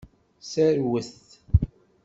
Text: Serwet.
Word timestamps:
Serwet. 0.51 1.15